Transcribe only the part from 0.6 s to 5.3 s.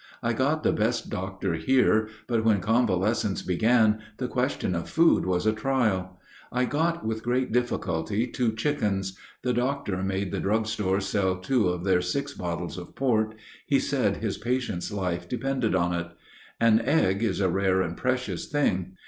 the best doctor here, but when convalescence began the question of food